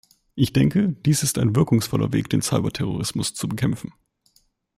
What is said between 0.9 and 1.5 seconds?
dies ist